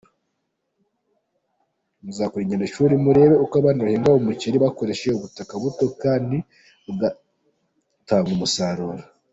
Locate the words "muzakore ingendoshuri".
2.03-2.93